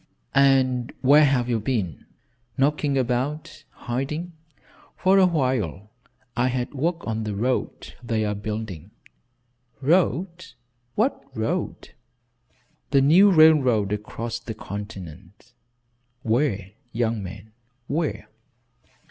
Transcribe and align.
"And 0.33 0.91
where 1.01 1.25
have 1.25 1.47
you 1.47 1.59
been?" 1.59 2.07
"Knocking 2.57 2.97
about 2.97 3.65
hiding. 3.69 4.33
For 4.97 5.19
a 5.19 5.27
while 5.27 5.91
I 6.35 6.47
had 6.47 6.73
work 6.73 7.05
on 7.05 7.23
the 7.23 7.35
road 7.35 7.93
they 8.01 8.25
are 8.25 8.33
building" 8.33 8.89
"Road? 9.93 10.53
What 10.95 11.23
road?" 11.37 11.91
"The 12.89 13.01
new 13.01 13.29
railroad 13.31 13.93
across 13.93 14.39
the 14.39 14.55
continent." 14.55 15.53
"Where, 16.23 16.71
young 16.91 17.21
man, 17.21 17.51
where?" 17.85 18.27